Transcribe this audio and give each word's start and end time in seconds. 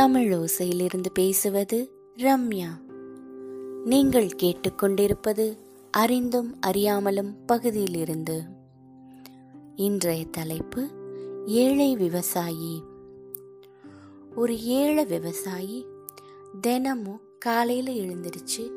தமிழ் 0.00 0.32
ஓசையிலிருந்து 0.32 1.06
பேசுவது 1.14 1.92
ரம்யா. 2.16 2.68
நீங்கள் 3.84 4.28
கேட்டுக்கொண்டிருப்பது 4.42 5.56
அறிந்தும் 5.90 6.58
அறியாமலும் 6.66 7.34
பகுதியிலிருந்து. 7.46 8.42
இன்றைய 9.76 10.24
தலைப்பு 10.30 10.88
ஏழை 11.46 11.96
விவசாயி. 11.96 12.82
ஒரு 14.36 14.62
ஏழை 14.62 15.04
விவசாயி 15.04 15.86
தினமும் 16.60 17.20
காலையில் 17.38 18.00
எழுந்திருச்சு 18.00 18.70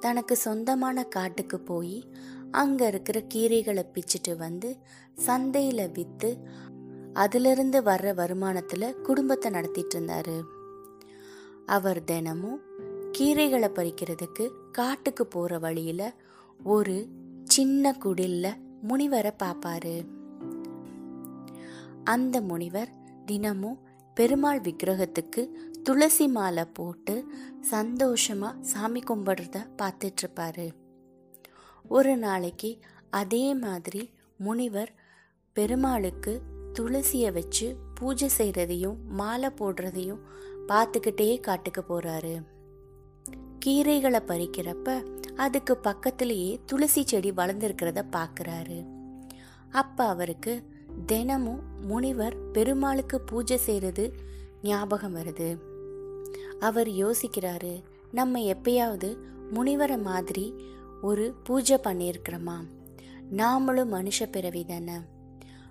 தனக்கு 0.00 0.36
சொந்தமான 0.36 1.04
காட்டுக்கு 1.04 1.60
போய் 1.60 2.12
அங்கே 2.50 2.86
இருக்கிற 2.86 3.22
கீரைகளை 3.34 3.84
பிச்சுட்டு 3.94 4.36
வந்து 4.36 4.76
சந்தையில் 5.14 5.90
விற்று 5.90 6.38
அதிலிருந்து 7.20 7.82
வர்ற 7.82 8.10
வருமானத்தில் 8.14 9.00
குடும்பத்தை 9.00 9.50
நடத்திட்டு 9.50 10.00
இருந்தாரு. 10.00 10.36
அவர் 11.66 12.04
தினமும் 12.04 12.60
கீரைகளை 13.18 13.68
பறிக்கிறதுக்கு 13.70 14.44
காட்டுக்கு 14.72 15.26
போகிற 15.26 15.58
வழியில் 15.58 16.06
ஒரு 16.64 16.96
சின்ன 17.44 17.92
குடில்ல 18.04 18.46
முனிவரை 18.88 19.32
பார்ப்பாரு 19.42 19.94
அந்த 22.04 22.40
முனிவர் 22.40 22.90
தினமும் 23.26 23.78
பெருமாள் 24.14 24.60
விக்கிரகத்துக்கு 24.60 25.42
துளசி 25.82 26.28
மாலை 26.28 26.64
போட்டு 26.64 27.14
சந்தோஷமா 27.70 28.60
சாமி 28.60 29.00
கும்பிடுறத 29.00 29.58
பார்த்துட்டு 29.78 30.22
இருப்பாரு 30.22 30.66
ஒரு 31.88 32.16
நாளைக்கு 32.16 32.70
அதே 33.10 33.54
மாதிரி 33.54 34.02
முனிவர் 34.38 34.92
பெருமாளுக்கு 35.56 36.32
துளசியை 36.78 37.32
வச்சு 37.32 37.76
பூஜை 37.94 38.30
செய்கிறதையும் 38.38 38.96
மாலை 39.08 39.48
போடுறதையும் 39.48 40.20
பார்த்துக்கிட்டே 40.68 41.40
காட்டுக்கு 41.40 41.84
போகிறாரு 41.88 42.42
கீரைகளை 43.66 44.20
பறிக்கிறப்ப 44.26 45.18
அதுக்கு 45.36 45.76
பக்கத்திலேயே 45.76 46.60
துளசி 46.66 47.02
செடி 47.06 47.30
வளர்ந்துருக்கிறத 47.30 48.04
பார்க்குறாரு. 48.12 48.86
அப்போ 49.70 50.04
அவருக்கு 50.04 50.62
தினமும் 51.06 51.86
முனிவர் 51.86 52.50
பெருமாளுக்கு 52.50 53.20
பூஜை 53.20 53.56
செய்கிறது 53.56 54.14
ஞாபகம் 54.62 55.16
வருது. 55.16 55.58
அவர் 56.60 56.88
யோசிக்கிறாரு 56.88 57.82
நம்ம 58.12 58.38
எப்பயாவது 58.38 59.16
முனிவரை 59.54 60.02
மாதிரி 60.02 60.54
ஒரு 61.02 61.34
பூஜை 61.44 61.78
பண்ணியிருக்கிறோமா? 61.84 62.56
நாமளும் 63.30 63.92
மனுஷ 63.92 64.30
பிறவி 64.30 64.64
தானே 64.64 64.98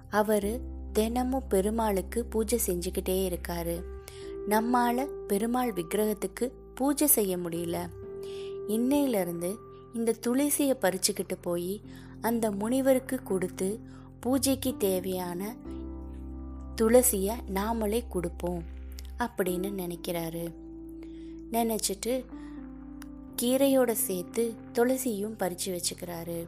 அவர் 0.10 0.78
தினமும் 0.94 1.48
பெருமாளுக்கு 1.48 2.26
பூஜை 2.26 2.60
செஞ்சுக்கிட்டே 2.66 3.32
இருக்காரு. 3.32 3.82
நம்மால 4.50 5.06
பெருமாள் 5.06 5.74
விக்கிரகத்துக்கு 5.74 6.52
பூஜை 6.76 7.08
செய்ய 7.08 7.38
முடியல. 7.38 7.90
இன்னையிலிருந்து 8.68 9.56
இந்த 9.94 10.16
துளசியை 10.28 10.76
பறிச்சுக்கிட்டு 10.82 11.38
போய் 11.42 11.82
அந்த 12.22 12.52
முனிவருக்கு 12.52 13.24
கொடுத்து 13.24 13.80
பூஜைக்கு 14.20 14.78
தேவையான 14.78 15.56
துளசியை 16.82 17.36
நாமளே 17.54 18.04
கொடுப்போம் 18.10 18.64
அப்படின்னு 19.18 19.72
நினைக்கிறாரு. 19.78 20.54
நினச்சிட்டு 21.52 22.26
கீரையோட 23.42 23.92
சேர்த்து 23.92 24.54
துளசியும் 24.74 25.38
பறித்து 25.38 25.80
வச்சுக்கிறாரு. 25.80 26.48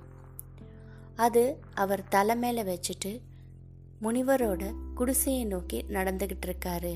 அது 1.15 1.57
அவர் 1.73 2.07
தலை 2.07 2.37
மேலே 2.37 2.63
வச்சுட்டு 2.63 3.19
முனிவரோட 4.01 4.73
குடிசையை 4.95 5.45
நோக்கி 5.45 5.85
நடந்துக்கிட்டு 5.89 6.45
இருக்காரு. 6.45 6.93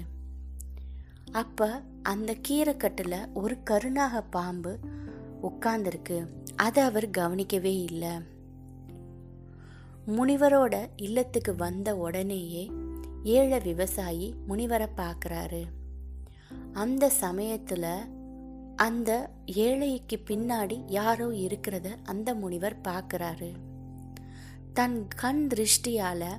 அப்போ 1.32 1.82
அந்த 2.04 2.36
கீரைக்கட்டில் 2.48 3.34
ஒரு 3.34 3.64
கருணாக 3.64 4.22
பாம்பு 4.22 4.80
உட்கார்ந்துருக்கு. 5.44 6.28
அதை 6.56 6.84
அவர் 6.84 7.10
கவனிக்கவே 7.10 7.82
இல்லை. 7.82 8.34
முனிவரோட 10.08 10.90
இல்லத்துக்கு 10.96 11.56
வந்த 11.56 11.98
உடனேயே 11.98 12.72
ஏழை 13.24 13.60
விவசாயி 13.60 14.36
முனிவரை 14.48 14.88
பார்க்குறாரு 14.98 15.64
அந்த 16.74 17.10
சமயத்தில் 17.10 17.90
அந்த 18.76 19.30
ஏழைக்கு 19.46 20.24
பின்னாடி 20.26 20.84
யாரோ 20.88 21.28
இருக்கிறத 21.28 21.96
அந்த 22.04 22.36
முனிவர் 22.36 22.78
பார்க்குறாரு 22.82 23.52
தன் 24.74 25.08
கண் 25.08 25.48
திருஷ்டியால் 25.54 26.38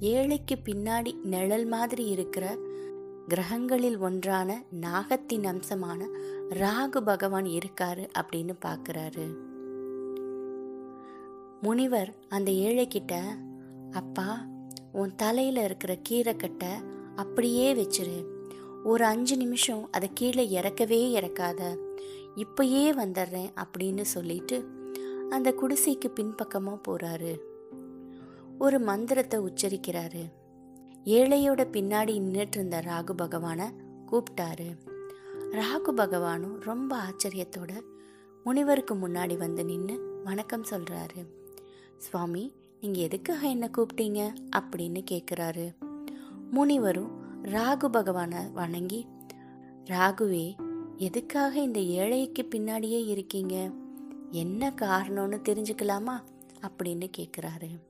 ஏழைக்கு 0.00 0.58
பின்னாடி 0.64 1.20
நிழல் 1.22 1.66
மாதிரி 1.66 2.04
இருக்கிற 2.04 2.58
கிரகங்களில் 3.28 3.98
ஒன்றான 3.98 4.62
நாகத்தின் 4.80 5.44
அம்சமான 5.44 6.08
ராகு 6.50 7.00
பகவான் 7.00 7.44
இருக்காரு 7.44 8.08
அப்படின்னு 8.18 8.52
பார்க்குறாரு 8.64 9.36
முனிவர் 11.62 12.14
அந்த 12.28 12.52
ஏழைக்கிட்ட 12.52 13.22
அப்பா 13.90 14.46
உன் 14.92 15.14
தலையில் 15.14 15.56
இருக்கிற 15.56 15.98
கீரைக்கட்டை 16.08 16.70
அப்படியே 17.16 17.74
வச்சிரு. 17.74 18.24
ஒரு 18.84 19.04
அஞ்சு 19.04 19.36
நிமிஷம் 19.36 19.88
அதை 19.90 20.10
கீழே 20.14 20.60
இறக்கவே 20.60 21.10
இறக்காத. 21.10 21.78
இப்பயே 22.36 22.92
வந்துடுறேன் 22.92 23.50
அப்படின்னு 23.64 24.00
சொல்லிட்டு 24.00 24.64
அந்த 25.30 25.54
குடிசைக்கு 25.62 26.08
பின்பக்கமாக 26.08 26.78
போகிறாரு 26.86 27.38
ஒரு 28.58 28.78
மந்திரத்தை 28.78 29.40
உச்சரிக்கிறாரு. 29.40 30.30
ஏழையோட 31.04 31.66
பின்னாடி 31.72 32.12
நின்றுட்டு 32.18 32.54
இருந்த 32.54 32.80
ராகு 32.80 33.12
பகவானை 33.12 33.66
கூப்பிட்டாரு 34.10 34.76
ராகு 35.50 35.92
பகவானும் 35.96 36.60
ரொம்ப 36.60 36.96
ஆச்சரியத்தோட 36.98 37.80
முனிவருக்கு 38.44 38.94
முன்னாடி 38.94 39.36
வந்து 39.36 39.64
நின்று 39.64 40.20
வணக்கம் 40.24 40.64
சொல்கிறாரு 40.70 41.26
சுவாமி 41.98 42.52
நீங்கள் 42.80 43.02
எதுக்காக 43.02 43.46
என்ன 43.46 43.70
கூப்பிட்டீங்க 43.78 44.34
அப்படின்னு 44.56 45.04
கேட்குறாரு 45.10 45.74
முனிவரும் 46.50 47.10
ராகு 47.42 47.88
பகவானை 47.88 48.46
வணங்கி 48.54 49.06
ராகுவே 49.84 50.56
எதுக்காக 50.96 51.60
இந்த 51.60 51.80
ஏழைக்கு 51.80 52.48
பின்னாடியே 52.54 53.04
இருக்கீங்க? 53.04 53.70
என்ன 54.30 54.72
காரணம்னு 54.80 55.40
தெரிஞ்சுக்கலாமா? 55.48 56.20
அப்படின்னு 56.60 57.10
கேட்குறாரு 57.16 57.87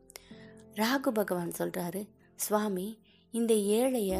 ராகு 0.78 1.08
பகவான் 1.08 1.52
சொல்கிறாரு 1.58 2.08
சுவாமி 2.36 2.98
இந்த 3.30 3.54
ஏழைய 3.54 4.12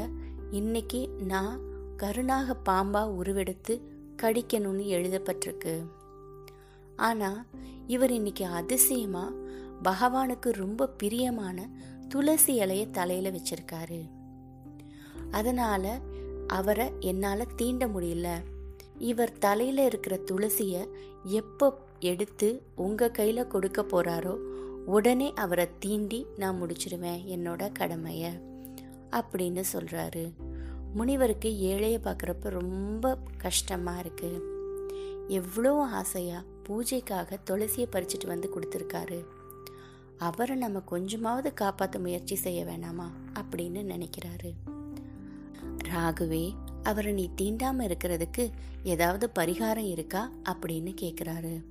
இன்னைக்கு 0.51 1.09
நான் 1.27 1.61
கருணாக 1.97 2.57
பாம்பா 2.65 3.03
உருவெடுத்து 3.11 3.75
கடிக்கணும்னு 4.23 4.85
எழுதப்பட்டிருக்கு. 4.97 5.75
ஆனால் 6.97 7.47
இவர் 7.87 8.11
இன்னைக்கு 8.11 8.47
அதிசயமாக 8.47 9.37
பகவானுக்கு 9.83 10.51
ரொம்ப 10.53 10.89
பிரியமான 10.89 11.69
துளசி 12.09 12.55
இலைய 12.61 12.91
தலையில் 12.91 13.35
வச்சிருக்காரு. 13.35 14.01
அதனால 15.31 16.01
அவரை 16.47 16.93
என்னால் 17.01 17.55
தீண்ட 17.57 17.87
முடியல. 17.87 18.29
இவர் 18.99 19.39
தலையில் 19.39 19.79
இருக்கிற 19.79 20.17
துளசியை 20.31 20.89
எப்போ 21.25 21.79
எடுத்து 22.01 22.63
உங்கள் 22.75 23.11
கையில் 23.11 23.47
கொடுக்க 23.47 23.83
போகிறாரோ 23.83 24.37
உடனே 24.89 25.33
அவரை 25.33 25.69
தீண்டி 25.85 26.25
நான் 26.37 26.63
முடிச்சிடுவேன் 26.63 27.23
என்னோட 27.27 27.73
கடமையை. 27.73 28.31
அப்படின்னு 29.11 29.65
சொல்கிறாரு 29.73 30.33
முனிவருக்கு 30.95 31.61
ஏழையை 31.61 32.07
பார்க்குறப்ப 32.07 32.49
ரொம்ப 32.49 33.19
கஷ்டமாக 33.39 34.03
இருக்குது 34.03 34.41
எவ்வளோ 35.29 35.85
ஆசையாக 35.85 36.47
பூஜைக்காக 36.67 37.37
துளசியை 37.51 37.87
பறிச்சுட்டு 37.93 38.27
வந்து 38.27 38.51
கொடுத்துருக்காரு. 38.55 39.25
அவரை 40.19 40.57
நம்ம 40.57 40.81
கொஞ்சமாவது 40.81 41.55
காப்பாற்ற 41.55 41.99
முயற்சி 41.99 42.35
செய்ய 42.35 42.65
வேணாமா? 42.65 43.07
அப்படின்னு 43.35 43.93
நினைக்கிறாரு. 43.95 44.53
ராகுவே 45.85 46.55
அவரை 46.83 47.13
நீ 47.13 47.31
தீண்டாமல் 47.41 47.95
இருக்கிறதுக்கு 47.95 48.51
ஏதாவது 48.83 49.31
பரிகாரம் 49.39 49.91
இருக்கா? 49.91 50.31
அப்படின்னு 50.45 50.95
கேட்குறாரு 51.01 51.63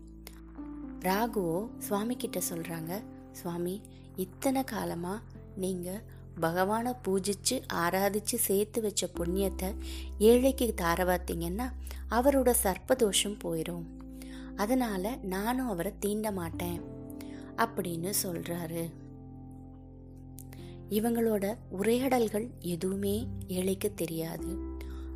ராகுவோ 0.99 1.69
சுவாமி 1.79 2.15
கிட்ட 2.15 2.41
சொல்றாங்க 2.49 3.03
சுவாமி 3.31 3.81
இத்தனை 4.15 4.63
காலமா 4.63 5.21
நீங்க 5.55 6.01
பகவானை 6.39 6.93
பூஜிச்சு 7.03 7.61
ஆராதிச்சு 7.73 8.35
சேர்த்து 8.35 8.81
வச்ச 8.81 9.09
புண்ணியத்தை 9.15 9.75
ஏழைக்கு 10.17 10.73
தாரவாத்தீங்கன்னா 10.81 11.71
அவரோட 12.09 12.53
சர்ப்பதோஷம் 12.63 13.37
போயிடும் 13.43 13.83
அதனால 14.55 15.15
நானும் 15.15 15.69
அவரை 15.69 15.93
தீண்ட 15.99 16.31
மாட்டேன். 16.31 16.81
அப்படின்னு 17.57 18.13
சொல்றாரு. 18.23 18.91
இவங்களோட 20.89 21.57
உரையாடல்கள் 21.69 22.49
எதுவுமே 22.59 23.27
ஏழைக்கு 23.47 23.93
தெரியாது. 23.93 24.57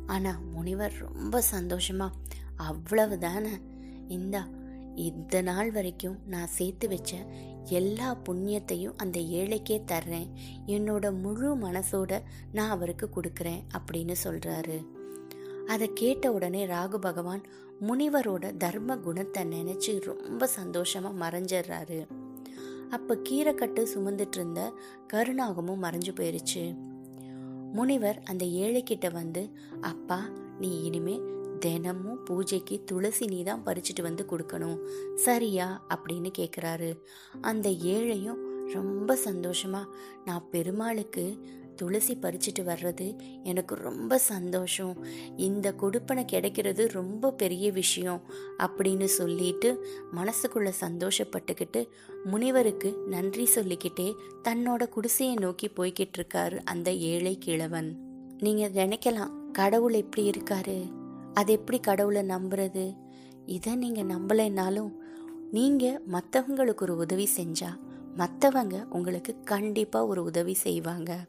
ஆனால் 0.06 0.42
முனிவர் 0.42 0.92
ரொம்ப 0.92 1.42
சந்தோஷமா 1.50 2.10
அவ்வளவுதானே 2.58 3.60
இந்தா 4.08 4.46
இந்த 4.94 5.42
நாள் 5.42 5.70
வரைக்கும் 5.70 6.18
நான் 6.26 6.46
சேர்த்து 6.46 6.88
வச்ச 6.88 7.16
எல்லா 7.64 8.16
புண்ணியத்தையும் 8.28 8.96
அந்த 8.96 9.20
ஏழைக்கே 9.20 9.82
தர்றேன். 9.92 10.28
என்னோட 10.66 11.20
முழு 11.20 11.56
மனசோட 11.56 12.22
நான் 12.52 12.68
அவருக்கு 12.68 13.08
கொடுக்குறேன் 13.16 13.62
அப்படின்னு 13.78 14.14
சொல்கிறாரு 14.24 14.86
அதை 15.66 15.90
கேட்ட 15.94 16.32
உடனே 16.32 16.66
ராகு 16.66 16.94
பகவான் 16.94 17.42
முனிவரோட 17.80 18.56
தர்ம 18.56 18.96
குணத்தை 18.96 19.44
நினச்சி 19.44 20.00
ரொம்ப 20.00 20.46
சந்தோஷமாக 20.46 21.26
மறைஞ்சிடுறாரு. 21.26 22.06
அப்போ 22.90 23.18
கீரைக்கட்டு 23.28 23.86
சுமந்துட்டு 23.94 24.34
இருந்த 24.34 24.72
கருணாகமும் 25.12 25.82
மறைஞ்சு 25.82 26.12
போயிருச்சு. 26.14 26.76
முனிவர் 27.72 28.22
அந்த 28.22 28.44
ஏழைக்கிட்ட 28.44 29.12
வந்து 29.12 29.50
அப்பா 29.80 30.28
நீ 30.58 30.82
இனிமே 30.82 31.20
தினமும் 31.62 32.22
பூஜைக்கு 32.24 32.82
துளசி 32.84 33.26
நீ 33.26 33.42
தான் 33.42 33.62
பறிச்சுட்டு 33.64 34.02
வந்து 34.02 34.24
கொடுக்கணும். 34.30 34.78
சரியா? 35.14 35.86
அப்படின்னு 35.88 36.30
கேட்குறாரு 36.38 36.90
அந்த 37.40 37.68
ஏழையும் 37.70 38.40
ரொம்ப 38.72 39.18
சந்தோஷமா 39.24 39.82
நான் 40.24 40.48
பெருமாளுக்கு 40.50 41.24
துளசி 41.76 42.14
பறிச்சுட்டு 42.14 42.62
வர்றது 42.62 43.06
எனக்கு 43.42 43.74
ரொம்ப 43.74 44.18
சந்தோஷம். 44.18 45.06
இந்த 45.36 45.74
கொடுப்பனை 45.80 46.24
கிடைக்கிறது 46.24 46.88
ரொம்ப 46.92 47.32
பெரிய 47.32 47.70
விஷயம் 47.70 48.20
அப்படின்னு 48.58 49.04
சொல்லிட்டு 49.04 49.86
மனசுக்குள்ள 50.16 50.72
சந்தோஷப்பட்டுக்கிட்டு 50.80 51.88
முனிவருக்கு 52.24 52.96
நன்றி 53.06 53.46
சொல்லிக்கிட்டே 53.46 54.14
தன்னோட 54.48 54.88
குடிசையை 54.88 55.34
நோக்கி 55.34 55.68
போய்கிட்டு 55.68 56.18
இருக்காரு 56.18 56.58
அந்த 56.64 56.92
ஏழை 56.92 57.38
கிழவன். 57.38 57.90
நீங்க 58.38 58.86
நினைக்கலாம் 58.86 59.50
கடவுள் 59.50 59.92
எப்படி 59.92 60.30
இருக்காரு. 60.30 60.78
அது 61.34 61.52
எப்படி 61.52 61.80
கடவுளை 61.80 62.22
நம்புறது? 62.22 62.96
இதை 63.46 63.76
நீங்கள் 63.76 64.10
நம்பலைனாலும் 64.16 64.92
நீங்கள் 65.50 66.02
மற்றவங்களுக்கு 66.12 66.80
ஒரு 66.80 66.96
உதவி 66.96 67.28
செஞ்சால் 67.36 67.80
மற்றவங்க 68.16 68.84
உங்களுக்கு 68.88 69.40
கண்டிப்பாக 69.44 70.06
ஒரு 70.06 70.24
உதவி 70.24 70.54
செய்வாங்க. 70.54 71.26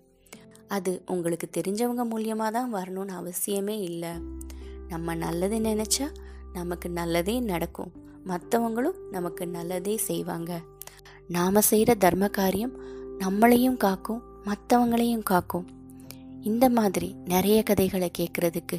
அது 0.68 1.02
உங்களுக்கு 1.06 1.48
தெரிஞ்சவங்க 1.58 2.04
மூலியமாக 2.12 2.52
தான் 2.52 2.74
வரணும்னு 2.74 3.14
அவசியமே 3.22 3.82
இல்லை. 3.82 4.14
நம்ம 4.88 5.16
நல்லது 5.16 5.58
நினச்சா 5.60 6.08
நமக்கு 6.54 6.90
நல்லதே 6.90 7.40
நடக்கும். 7.40 7.92
மற்றவங்களும் 8.28 9.00
நமக்கு 9.12 9.48
நல்லதே 9.48 9.98
செய்வாங்க. 9.98 10.62
நாம் 11.28 11.62
செய்கிற 11.62 11.94
தர்ம 11.94 12.28
காரியம் 12.28 12.74
நம்மளையும் 13.20 13.78
காக்கும் 13.78 14.22
மற்றவங்களையும் 14.46 15.24
காக்கும். 15.24 15.68
இந்த 16.42 16.70
மாதிரி 16.70 17.16
நிறைய 17.26 17.64
கதைகளை 17.64 18.12
கேட்குறதுக்கு 18.18 18.78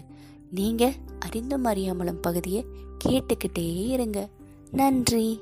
நீங்கள் 0.55 0.95
அறிந்தும் 1.19 1.65
அறியாமலும் 1.65 2.21
பகுதியை 2.21 2.67
கேட்டுக்கிட்டே 3.05 3.87
இருங்க. 3.87 4.29
நன்றி. 4.71 5.41